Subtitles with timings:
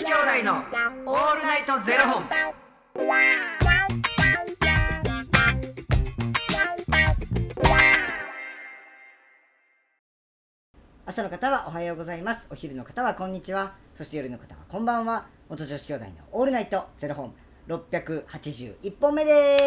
[0.00, 2.24] 子兄弟のオールナイトゼロ本。
[11.04, 12.46] 朝の方はおはようございます。
[12.50, 13.74] お昼の方はこんにちは。
[13.98, 15.26] そして夜の方はこんばんは。
[15.50, 17.34] 元女子兄弟のオールナイトゼロ本。
[17.68, 19.64] 681本目です。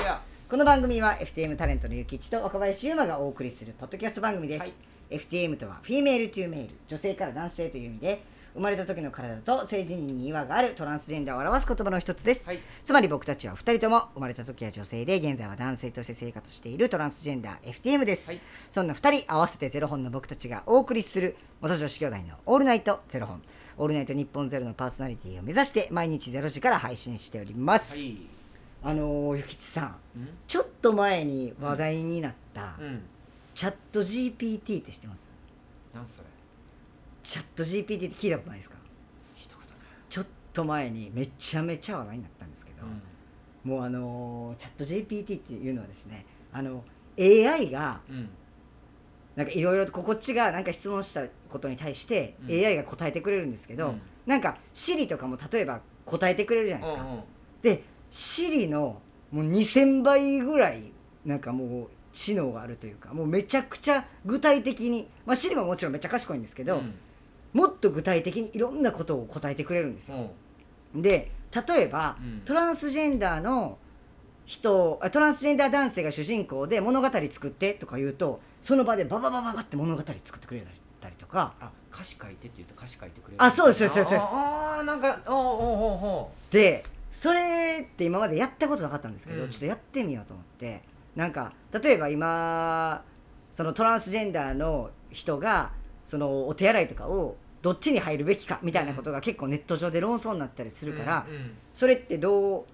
[0.00, 0.22] いや。
[0.48, 8.22] この番組は FTM タレントのゆきちと若林優馬がお送りするポッドキャスト番組です、はい FTM とは Female to Male 女性から男性という意味で
[8.54, 23.42] 生まれた時の体と性自認に違和があるトランスジェンダーを表す言葉の一つです、はいつまり僕たちは2人とも生まれた時は女性で現在は男性として生活しているトランスジェンダー FTM です、はいそんな2人合わせてゼロ本の僕たちがお送りする元女子兄弟のオールナイトゼロ本
[23.76, 28.16] オールナイト日本ゼロのパーソナリティを目指して毎日ゼロ時から配信しております、はい。
[28.82, 30.28] あのー、ゆきちさんうん。
[30.46, 33.02] ちょっと前に話題になった、うん。
[33.54, 35.32] チャット GPT って知ってます？
[35.94, 36.24] なんそれ？
[37.22, 38.76] チャット GPT って聞いたことないですか？
[39.36, 39.78] 聞いたことない。
[40.08, 42.86] ちょっと前にめちゃめちゃ話題になったんですけど、
[43.64, 46.84] もうあのーチャット GPT っていうのはですねあの
[47.18, 48.28] AI がうん。
[49.34, 57.20] なんかいろいろとここっちがなんか質問したことに対してうん AI が答えてくれるんですけど、うんなんか Siri とかも例えば答えてくれるじゃないですか、うん。
[57.62, 59.00] で Siri の
[59.32, 60.92] もう2000倍ぐらい
[61.24, 66.94] なんかもう知能があるというかもうめちゃくちゃ具体的に、まあ、Siri ももちろんめっちゃ賢いんですけど、うん。
[67.52, 70.30] もっと具体的にいろんなことを答えてくれるんですよ、
[70.94, 71.02] うん。
[71.02, 71.30] で
[71.68, 73.78] 例えば、うんトランスジェンダーの
[74.46, 80.64] 人あトランスジェンダー男性が主人公で物語作ってとか言うとその場でバババババって物語作ってくれ
[81.00, 83.42] たりとかあ、歌詞書いてって言うと歌詞書いてくれる。
[83.42, 85.42] あそうですそうですそうですああ、なんか、おおおお
[86.22, 86.32] お。
[86.50, 90.82] でそれって今までやったことなかったんですけど、うんちょっとやってみようと思って
[91.16, 93.04] なんか例えば今
[93.52, 95.72] そのトランスジェンダーの人が
[96.06, 102.64] そのお手洗いとかをどっちに入るべきかみたいなことが結構ネット上で論争になったりするから、うんうんそれってどう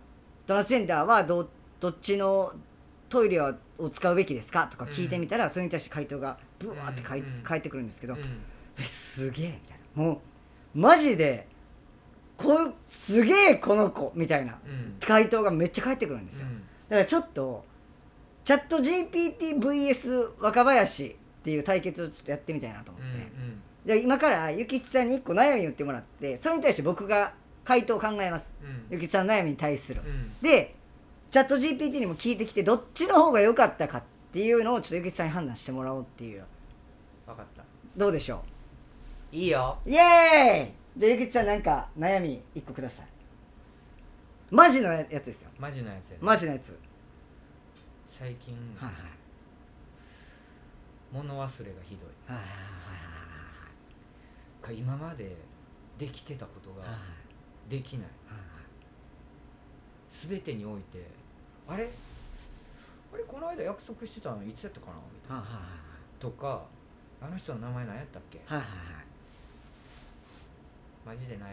[0.45, 2.53] トランスジェンダーはどうどっちの
[3.09, 3.55] トイレを
[3.93, 8.21] 使うべきですかとか聞いてみたら、それに対して回答がブワーって返,、ってくるんですけど、うん。
[8.79, 10.03] えすげえみたいな。
[10.03, 10.21] も
[10.75, 11.47] うマジで
[12.37, 14.97] こうすげえこの子みたいなうん。
[15.01, 16.47] 回答がめっちゃ返ってくるんですよ、
[16.89, 17.65] だからちょっと
[18.49, 28.51] チャット GPTVS 若林っていう対決をちょっとやってみたいなと思うんって、うんで今からゆきちさんに1個悩み言ってもらってそれに対して僕が回答を考えます。
[28.63, 28.87] うん。
[28.89, 30.01] ゆきちさんの悩みに対する。
[30.03, 30.33] うん。
[30.41, 30.75] で
[31.31, 36.45] チャット GPT にも聞いてきてどっちの方が良かったかっていうのをちょっとゆきちさんに判断してもらおうっていう。
[37.27, 37.65] わかった。
[37.99, 38.43] どうでしょ
[39.31, 39.77] いいよ。
[39.85, 40.73] うイエーイ！
[40.97, 43.07] じゃあゆきちさんなんか悩み1個ください。
[44.51, 45.51] マジのやつですよ。
[45.59, 46.19] マジのやつやね。
[46.23, 46.88] マジのやつ
[48.09, 48.91] 最近はい
[51.13, 52.11] 物忘れがひどい。
[52.27, 52.47] はいはい
[54.65, 55.37] か今まで
[55.99, 56.89] できてたことはいはい。
[56.91, 56.97] が
[57.69, 58.09] できない。
[60.11, 61.07] 全てにおいて
[61.69, 61.89] あれ？
[63.13, 64.95] あれこの間約束してたのいつやったかな？
[65.13, 65.43] みたいな。
[65.43, 65.61] はいはい
[66.19, 66.65] とか
[67.23, 68.41] あの人の名前何やったっけ？
[68.47, 68.79] はいはいはい。
[71.07, 71.53] マジで悩んでんね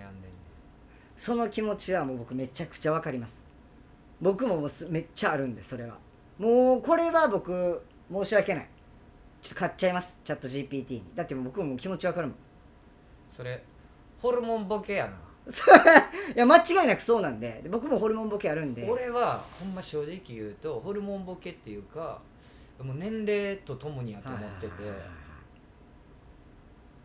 [1.15, 3.39] その気持ちはもう僕めちゃくちゃわかります。
[4.21, 5.97] 僕ももうすめっちゃあるんでそれは
[6.37, 7.81] もうこれは僕
[8.11, 8.69] 申し訳ない。
[9.41, 10.19] ちょっと買っちゃいます。
[10.23, 11.03] チャット GPT に。
[11.15, 12.35] だってもう僕も気持ちわかるもん。
[13.31, 13.63] それ
[14.21, 15.11] ホルモンボケやな。
[16.35, 17.61] いや間違いなくそうなんで。
[17.63, 18.87] で僕もホルモンボケあるんで。
[18.89, 22.19] 俺はほんま正直言うとホルモンボケっていうか
[22.81, 24.73] もう年齢とともにやと思ってて。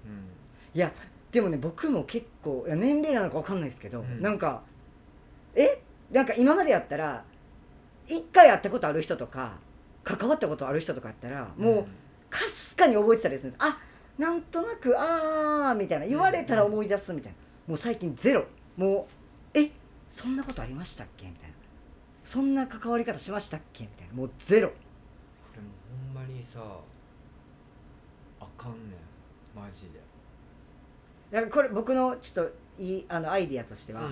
[0.07, 0.29] うん。
[0.75, 0.91] いや
[1.31, 4.23] でもね僕も結構いや年齢なのかわかんないですけど、うん。
[4.23, 4.63] なんか
[5.55, 5.83] え？
[6.11, 7.25] なんか今までやったら
[8.11, 9.53] 一回会ったことある人とか
[10.05, 11.87] 関わったことある人とかやったらもう
[12.29, 13.65] かすかに覚えてたりするんです。
[13.65, 13.79] あ
[14.19, 16.07] なんとなくあーみたいな。
[16.07, 17.39] 言われたら思い出すみたいな。
[17.69, 18.45] もう最近ゼロ。
[18.77, 19.09] も
[19.55, 19.71] うえ
[20.11, 21.27] そんなことありましたっけ？
[21.27, 21.55] みたいな。
[22.25, 23.85] そんな関わり方しましたっけ？
[23.85, 24.15] みたいな。
[24.15, 24.69] もうゼロ。
[24.69, 24.75] こ
[25.55, 26.61] れもうほんまにさ
[28.41, 28.77] あかんね
[29.57, 29.59] ん。
[29.59, 30.01] マジで。
[31.31, 32.53] だからこれ僕のちょっと
[32.83, 34.09] いいあのアイディアとしては、う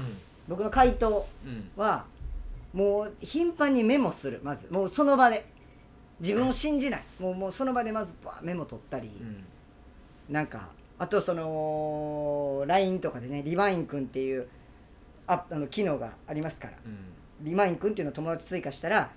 [0.49, 1.71] 僕の回答んうん。
[1.77, 2.05] は
[2.73, 4.69] もう頻繁にメモするまず。
[4.71, 5.45] もうその場で。
[6.21, 7.03] 自分を信じない。
[7.21, 9.45] もうもうその場でまずバーメモ取ったり、うん。
[10.29, 10.69] なんか
[10.99, 14.49] あとその LINE とかでねリマインくんっていう
[15.27, 16.75] ああの機能がありますから。
[16.85, 17.47] うん。
[17.47, 19.11] リマインくんっていうのを友達追加したら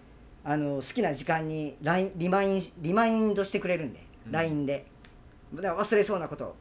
[0.44, 4.32] あの好きな時間に LINE リマインリマインドしてくれるんで、うん。
[4.32, 4.86] LINE で。
[5.56, 6.56] だから忘れそうなことを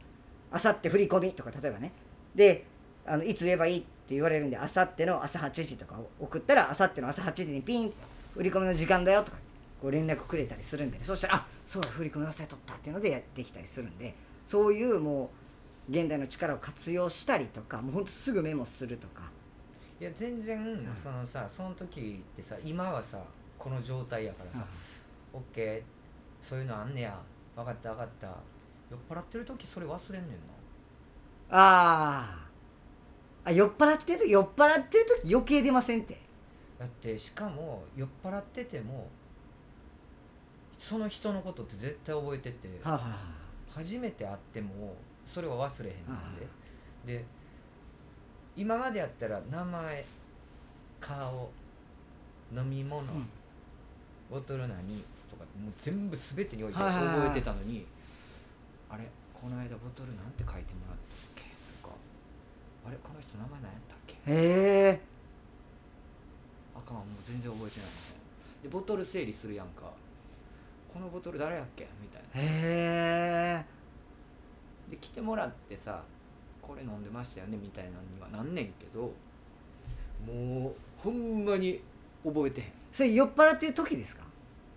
[0.51, 1.91] あさって振り込みとか例えばね。
[2.35, 2.65] で
[3.05, 7.93] あのいつ言えばいいって言われるんであさっての朝8時とかを送ったらあさっての朝8時にピン
[8.33, 9.37] 振り込みの時間だよとか
[9.81, 14.13] こう連絡くれたりするんで、ね、そしたらあそうだ振り込み忘れとったっていうのでやってきたりするんで
[14.45, 15.31] そういうも
[15.89, 19.23] う現代の力を活用したりとかもうほんとすぐメモするとか。
[19.99, 20.95] いや全然ん。
[20.95, 23.19] そのさその時ってさ今はさ
[23.57, 24.65] この状態やからさ
[25.33, 25.81] オッケー
[26.41, 27.19] そういうのあんねや
[27.55, 28.27] 分かった分かった
[28.89, 30.35] 酔っ払ってる時それ忘れんねんな。
[31.49, 32.50] あー
[33.43, 36.19] あ酔っ払ってる時酔っ払ってる時余計出ませんって。
[36.79, 39.07] だってしかも酔っ払ってても
[40.79, 43.15] その人のことって絶対覚えてて、はあ、はあは
[43.69, 44.95] 初めて会っても
[45.25, 46.01] それは忘れへんね
[47.05, 47.25] んで、で
[48.57, 50.05] 今までやったら名前
[50.99, 51.51] 顔
[52.55, 53.29] 飲み物、うん。
[54.29, 54.69] ボトル何
[55.29, 57.85] とかもう全部全てにおいて覚えてたのに、
[58.89, 59.03] あれ
[59.33, 60.97] この間ボトルなんて書いてもらっ
[61.30, 61.30] た
[62.85, 64.13] あれこの人名前何やったっけ？
[64.13, 64.17] へ
[64.97, 65.01] え。
[66.75, 69.91] あかんもう全然覚えてないみたいなでボトル整理するやんか。
[70.93, 71.87] このボトル誰やっけ？
[72.01, 72.27] みたいな。
[72.33, 73.65] へえ。
[74.89, 76.03] で来てもらってさ
[76.61, 77.57] これ飲んでましたよね？
[77.61, 79.11] みたいなのにはなんねんけど
[80.25, 81.81] もうほんまに
[82.25, 84.23] 覚えてへそれ酔っ払ってる時ですか？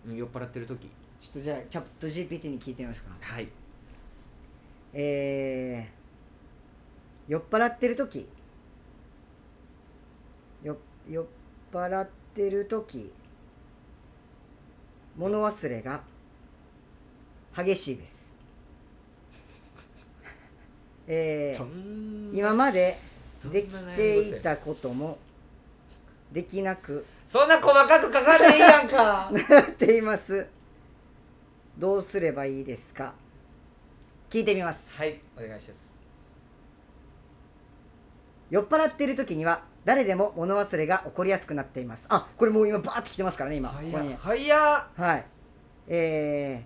[0.09, 0.89] ん酔っ払ってる時。
[1.21, 3.33] ちょっとじゃあチャット GPT に聞いてみましょうか。
[3.35, 3.49] はい。
[4.93, 6.04] えー、
[7.29, 8.29] 酔っ払ってる時。
[10.63, 10.77] よ
[11.09, 11.27] 酔っ
[11.73, 13.13] 払ってる時。
[15.17, 16.03] 物忘れが
[17.57, 18.15] 激しいです。
[21.07, 22.97] えそー、今まで
[23.45, 24.39] できてや。
[24.39, 25.19] いたことも
[26.33, 29.31] できなくそんな細かく書かねえやんか。
[29.49, 30.47] なっています。
[31.79, 33.15] どうすればいいですか？
[34.31, 34.97] 聞いてみます。
[34.97, 35.94] はいお願いします
[38.51, 42.07] 酔っ払っている時には誰でも物忘れが起こりやすくなっています。
[42.09, 43.71] あこれもう今バーって来てますからね今。
[43.71, 44.15] ここに。
[44.15, 44.19] 早っ。
[44.21, 45.27] 早っはい。
[45.89, 46.65] え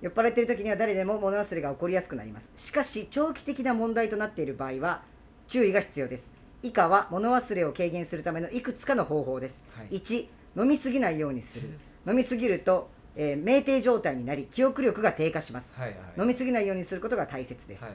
[0.00, 2.68] ー、酔っ払っている時には誰でも物忘れが起こりやすくなります。
[2.68, 5.02] しかし長期的な問題となっている場合は
[5.48, 6.30] 注意が必要です。
[6.62, 9.98] 以下は物忘れを軽減するためのいくつかの方法です、はい。
[9.98, 11.70] 1飲みすぎないようにする。
[12.06, 15.70] 飲みすぎると、えー酩酊状態になり記憶力が低下します。
[15.74, 15.98] はいはい。
[16.18, 17.92] 飲みすぎないようにすることが大切です、はい。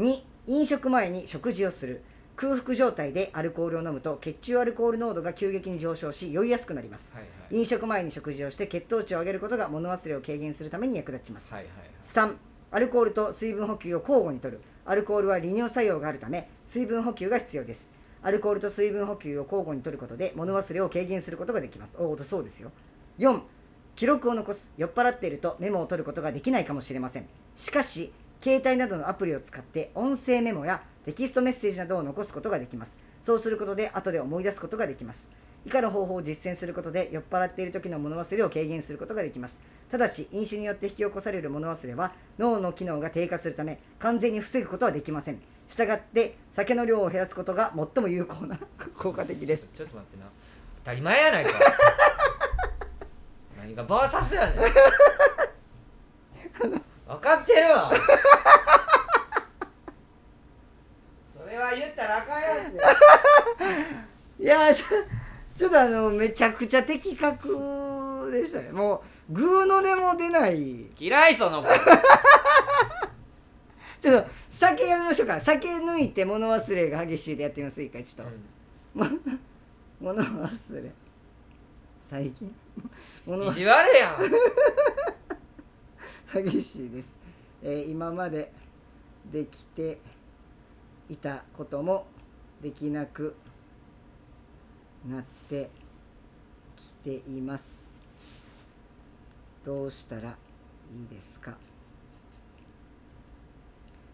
[0.00, 2.02] 2飲食前に食事をする
[2.36, 7.10] 空腹状態でアルコールを飲むと血中アルコール濃度が急激に上昇し酔いやすくなります。
[7.14, 7.56] はいはい。
[7.56, 11.50] 飲食前に食事をして血糖値を上げることが物忘れを軽減するために役立ちます。
[11.50, 11.72] はいはい
[12.12, 12.34] 3
[12.72, 14.60] アルコールと水分補給を交互に摂る。
[14.84, 17.80] アルコールは利尿作用があるため水分補給が必要です。
[18.22, 21.96] アルコールと水分補給を交互に摂ることで物忘れを軽減することができます。
[21.98, 22.70] おおそうですよ。
[23.18, 23.40] 4
[23.94, 24.70] 記録を残す。
[24.76, 27.26] 酔っ払っているとメモを取ることができないかもしれません。
[27.56, 28.12] しかし
[28.42, 32.92] 携帯などのアプリを使って音声メモやテキストメッセージなどを残すことができます。
[33.24, 35.30] そうすることで後で思い出すことができます。
[35.64, 39.56] 以下の方法を実践することで酔っ払っている時の物忘れを軽減することができます。
[39.88, 45.40] ただし飲酒によって引き起こされる物忘れは脳の機能が低下するため完全に防ぐことはできません。
[45.68, 48.58] したがって酒の量を減らすことが最も有効な
[48.98, 49.62] 効果的です。
[49.74, 50.26] ちょっと待ってな。
[50.80, 51.52] 当たり前やないか。
[53.56, 54.56] 何がバーサスやねん。
[57.06, 57.92] 分かってるわ
[61.38, 62.96] それは言ったらあかんやつや。
[64.68, 64.86] いやちょ
[65.56, 68.70] ちょっとあのめちゃくちゃ的確でしたね。
[68.70, 70.86] もうグーの音も出ない。
[70.98, 71.68] 嫌いその子。
[74.02, 75.40] ちょっと酒やめましょうか。
[75.40, 77.82] 酒抜いて物忘れが激しいでやってみます。
[77.82, 78.32] 一回ちょっと、
[80.00, 80.92] 物忘れ。
[82.08, 82.54] 最近？
[83.24, 84.20] 物忘意地悪やん。
[86.42, 87.08] れ 激しいです、
[87.62, 88.52] えー今まで
[89.32, 89.98] できて
[91.08, 92.06] いたことも
[92.62, 93.36] できなく
[95.08, 95.70] なって
[96.76, 97.86] きています。
[99.64, 101.56] どうしたらいいですか？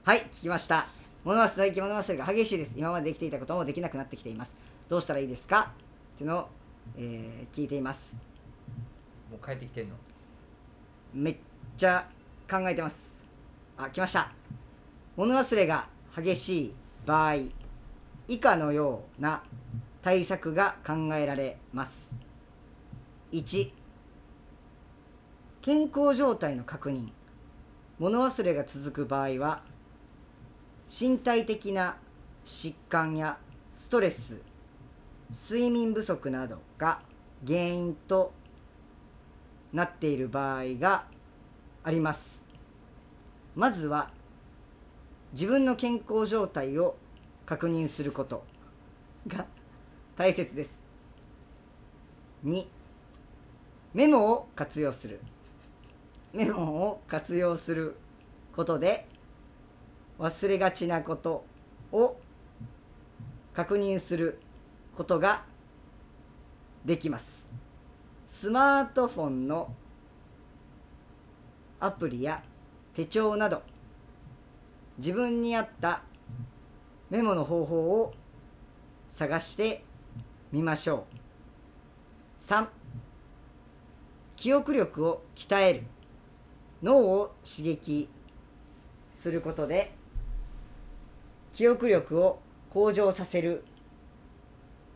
[0.04, 0.86] はい聞きました。
[1.24, 2.72] 物忘れ物忘れが激しいです。
[2.76, 4.52] 今までできていたこともできなくなってきています。
[4.88, 5.72] どうしたらいいですか？
[6.14, 6.48] っていうのを、
[6.98, 8.12] えー聞いています。
[9.30, 9.94] もう帰ってきてんの？
[11.14, 11.36] めっ
[11.78, 12.06] ちゃ
[12.50, 12.96] 考えてます。
[13.78, 14.32] あ来ました。
[15.16, 17.34] 物忘れが激しい場合
[18.28, 19.42] 以下のような
[20.02, 22.14] 対策が考えられます。
[23.32, 23.72] 1
[25.60, 27.08] 健康状態の確認。
[27.98, 29.62] 物忘れが続く場合は
[30.88, 31.96] 身体的な
[32.44, 33.38] 疾患や
[33.74, 34.40] ストレス
[35.30, 37.00] 睡眠不足などが
[37.46, 38.32] 原因と
[39.72, 41.04] なっている場合が
[41.84, 42.42] あります。
[43.54, 44.10] まずは
[45.32, 46.96] 自分の健康状態を
[47.46, 48.44] 確認すること
[49.26, 49.46] が
[50.16, 50.70] 大切です。
[52.44, 52.66] 2
[53.94, 55.20] メモを活用する。
[56.32, 57.96] メモを活用する
[58.54, 59.06] ことで
[60.18, 61.44] 忘れがちなこと
[61.92, 62.16] を
[63.54, 64.38] 確認する
[64.96, 65.44] ことが
[66.84, 67.46] できます。
[68.26, 69.74] スマートフォンの
[71.80, 72.42] アプリや
[72.94, 73.62] 手帳など
[75.02, 76.00] 自分に合った
[77.10, 78.14] メモの方法を
[79.14, 79.82] 探して
[80.52, 81.06] みましょ
[82.46, 82.48] う。
[82.48, 82.68] 3
[84.36, 85.82] 記憶力を鍛える。
[86.84, 88.08] 脳を刺激
[89.12, 89.92] することで
[91.52, 92.38] 記憶力を
[92.70, 93.64] 向上させる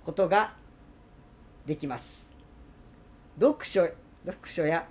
[0.05, 0.55] ことが
[1.67, 2.29] できます。
[3.41, 3.89] 読書
[4.25, 4.87] 読書や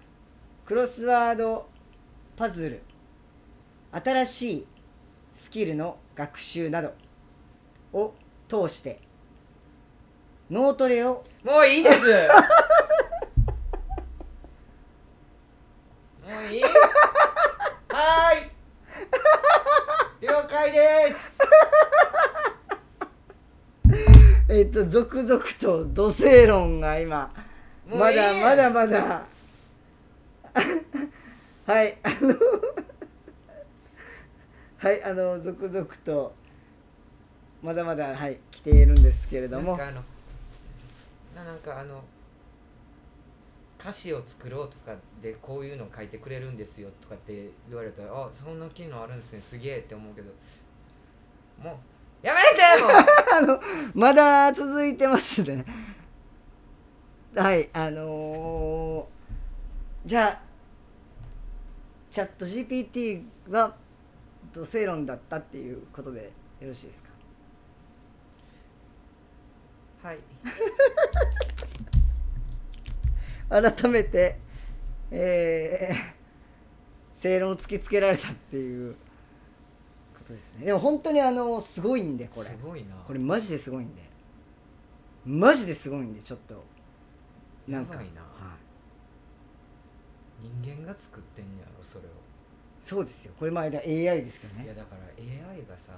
[0.65, 1.69] クロスワード
[2.35, 2.81] パズル
[3.93, 4.67] 新しい
[5.35, 6.93] スキルの学習など
[7.93, 8.13] を
[8.47, 8.99] 通して
[10.49, 12.07] 脳トレをもういいです。
[12.07, 12.13] も
[16.49, 16.63] ういい。
[16.63, 18.49] はーい。
[20.21, 21.37] 了解です。
[24.49, 27.31] えっと続々と土星論が今
[27.85, 29.25] まだまだまだ。
[31.65, 31.97] はい。
[32.03, 32.35] あの
[34.85, 36.31] はいあの続々と
[37.63, 39.69] まだまだはい来ているんですけれども。
[39.69, 40.03] なんかあの
[41.35, 42.03] ななんかあの
[43.79, 50.29] 歌詞を作ろうとかでこういうの書いてくれるんですよとかって言われたらあそんな機能あるんですねすげえって思うけど。
[51.63, 51.79] も
[52.23, 52.91] うやめてもう。
[53.33, 53.59] あの
[53.95, 55.65] まだ続いてますね。
[57.35, 60.41] はいあのーじゃあ
[62.11, 63.75] チャット GPT は
[64.55, 66.31] 土星論だったっていうことで
[66.61, 67.09] よろしいですか？
[70.07, 70.19] はい。
[73.73, 74.39] 改めて
[75.11, 80.65] えー、正論を突きつけられたっていうことですね。
[80.67, 82.47] でも本当にあのすごいんでこれ。
[82.47, 82.95] すごいな。
[82.95, 84.01] これマジですごいんで。
[85.25, 86.63] マジですごいんでちょっと。
[87.67, 87.95] なんか。
[87.95, 88.21] やばいな。
[88.21, 88.55] は
[90.43, 90.47] い。
[90.63, 92.11] 人間が作ってんやろそれを
[92.85, 93.33] そうですよ。
[93.39, 94.65] これ前だ AI ですけどね。
[94.65, 95.91] いやだから AI がさ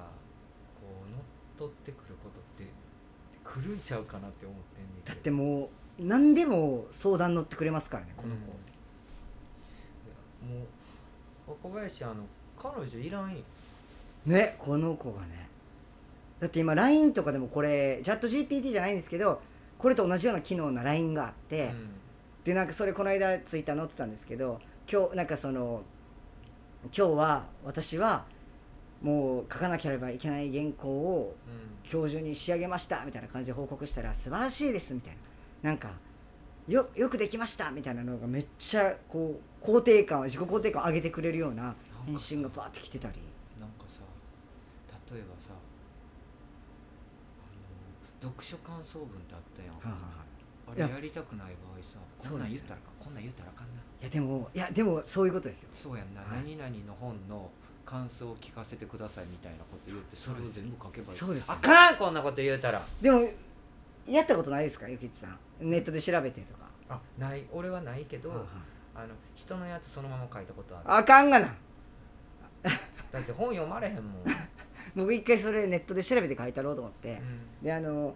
[0.79, 1.21] こう乗っ
[1.57, 2.71] 取ってくることって
[3.43, 5.13] 来るんちゃうかなって思ってんねんけど。
[5.13, 8.39] だってもう何でも相談乗ってくれますからねこの子、
[10.53, 10.63] も
[11.49, 12.23] う若林あの
[12.57, 13.39] 彼女いらんよ。
[14.25, 15.49] ねこの子がね。
[16.39, 19.41] だって今 LINE とかでもこれチャット GPT じゃないんですけど
[19.77, 21.73] これと同じような機能な LINE があって、
[22.45, 25.81] でなんかそれこの間ツイッター載ってたんですけど今日なんかその
[26.95, 28.25] 今日は私は
[29.01, 31.77] もう書かなければいけない原稿をうん。
[31.89, 35.13] 今日中に仕上げましたみたいな感じで報告したら素晴らしいですみたい
[35.63, 35.69] な。
[35.69, 35.91] なんか
[36.67, 41.75] よよくできましたみたいなのがめっちゃこう肯定感を自己肯定感を上げてくれるような
[42.05, 43.13] 返信がバーってきてたり。
[43.57, 44.01] なんかさ
[45.13, 45.53] 例えばさ
[47.41, 50.36] あの読書感想文ってあったやん、はいはいはい
[50.71, 51.97] あれやりたくない場合さ
[52.29, 53.81] こんなん言ったらこんなん言ったらあかんな。
[54.01, 55.69] いやでもいやでもそういうことですよ。
[55.73, 56.43] そうやんな、はい。
[56.43, 57.49] 何々の本の
[57.85, 61.17] 感想を聞かせてくださいみたいなこと言ってそれを全部書けばいい。
[61.17, 61.53] そうですよ。
[61.53, 62.81] あかんこんなこと言うたら。
[63.01, 63.21] でも
[64.07, 65.37] やったことないですかゆきちさん。
[65.69, 66.67] ネットで調べてとか。
[66.89, 67.43] あない。
[67.51, 68.45] 俺はないけど、
[68.95, 70.93] あの人のやつそのまま書いたことある。
[70.93, 71.53] あかんがな。
[73.11, 74.03] だって本読まれへんもん、
[74.95, 77.21] 僕一回それネットで調べて書いたろうと思って、
[77.61, 77.63] うん。
[77.63, 78.15] であの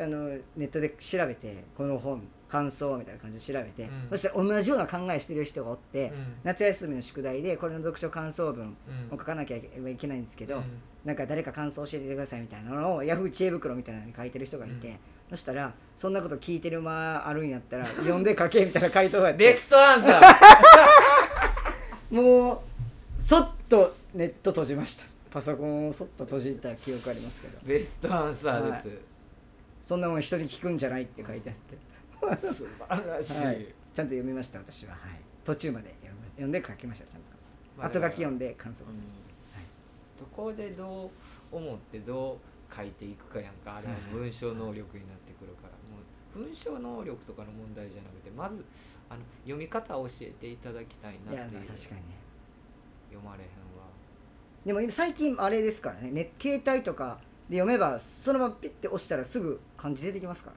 [0.00, 4.06] あのネットで調べてこの本感想みたいな感じで調べて、うん。
[4.10, 6.34] そしたら同じような考えしてる人がおって、うん。
[6.44, 8.76] 夏休みの宿題でこれの読書感想文
[9.10, 9.14] うん。
[9.14, 9.60] を書かなきゃい
[9.98, 10.62] けないんですけど、うん。
[11.04, 14.96] なんか誰か感想教えてくださいみたいなのをヤフー知恵袋みたいなのに書いてる人がいて、うん。
[15.30, 22.14] そしたらそんなこと聞いてる間あるんやったら読んで書けみたいな回答がベストアンサー。
[22.14, 25.04] もうそっとネット閉じました。
[25.30, 27.58] パソコンをそっと閉じた記憶ありますけど。
[27.62, 28.88] ベストアンサーです、
[29.88, 32.36] そんなもん人に聞くんじゃないって書いてあって。
[32.36, 35.00] 素晴らしい、はい、ちゃんと読みました私は、はい、
[35.46, 35.94] 途中まで
[36.36, 37.24] 読んで書きましたちゃんと、
[37.78, 39.00] まあ後書き読んで感想を、うん。
[40.20, 41.10] どこでど
[41.52, 44.02] う思ってどう書いていくかやんかあれははい。
[44.12, 45.70] 文章能力になってくるから。
[45.88, 46.04] も
[46.36, 48.62] う文章能力とかの問題じゃなくてまず
[49.08, 51.66] あの読み方を教えていただきたいなっていう。
[51.66, 52.02] 確かに。
[52.02, 52.18] ね
[53.08, 53.48] 読まれへん
[53.80, 53.88] わ。
[54.66, 56.10] でも今最近あれですからね。
[56.10, 60.56] ね携帯とかで読めばそのままピッて押したらすぐ漢字出てきますから。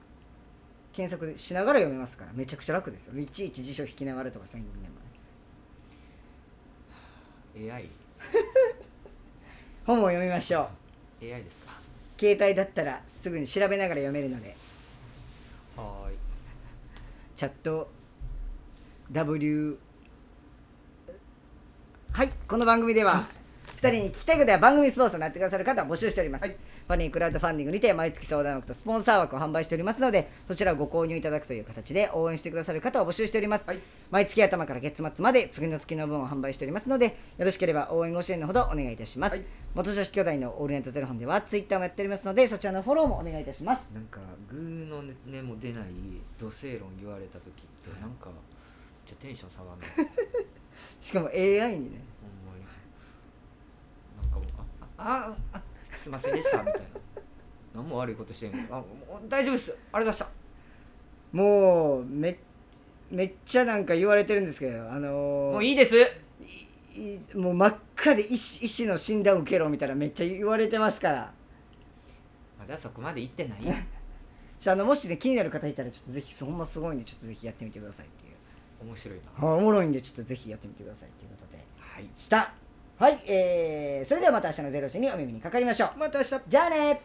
[0.92, 2.32] 検索しながら読めますから。
[2.34, 3.18] めちゃくちゃ楽ですよ。
[3.18, 4.90] いちいち辞書引きながらとか宣言ね。
[7.74, 7.88] AI?
[9.86, 10.68] 本を読みましょ
[11.22, 11.24] う。
[11.24, 11.72] AI ですか？
[12.18, 14.54] 携帯だったらすぐに調べながら読めるので。
[15.76, 16.16] はーい。
[17.36, 17.90] チャット。
[19.10, 19.78] W
[22.12, 23.26] はいこの番組では
[23.76, 33.80] 人に聞きたいことや番組スポンサーになってくださる方を募集しております、はいファニークラウドファンディングにて毎月相談枠とスポンサー枠を販売しておりますのでそちらをご購入いただくという形で応援してくださる方を募集しております、はい。
[34.10, 37.06] 毎月頭から月末まで次の月の分を販売しておりますので
[37.38, 39.44] よろしければ応援ご支援のほどお願いいたします、はい。
[39.74, 43.90] 元女子兄弟のオールナイトゼロ本ではツイッターもやっておりますのでそちらのフォローもお願いいたします。
[43.94, 44.20] なんか
[44.50, 45.84] グーの根も出ない
[46.38, 48.34] 土星論言われた時ってなんかめっ
[49.06, 50.10] ちゃテンション下がるの
[51.00, 52.00] しかも AI にね。
[52.20, 52.64] ほんまに。
[54.20, 54.46] なんかもう
[54.98, 55.71] ああああ
[56.02, 56.80] すいませんでしたみたいな。
[57.74, 58.52] 何も悪いことしてん。
[58.52, 58.84] のあも
[59.24, 59.76] う大丈夫です。
[59.92, 62.38] ありがとうございもうめ
[63.10, 65.96] めっちゃなんか言われてるんですけどあのましたーもういいです。
[66.94, 71.32] いもう真っ赤で医師医師の診断受けろみたいなめっちゃ言われてますから。
[72.58, 73.60] まだそこまで行ってない？
[74.60, 78.86] じゃああのもしね気になる方いたらちょっとぜひほんますごいんでちょっとぜひやってみてくださいっていう。
[78.86, 79.24] 面白いな。
[79.48, 81.64] あおもろいんでちょっとぜひやってみてくださいということで。
[81.78, 82.08] はい。
[82.16, 82.52] した
[83.02, 85.98] はいえー、それではまた明日の0時にお耳にかかりましょう。
[85.98, 86.40] また明日。
[86.46, 87.00] じゃあね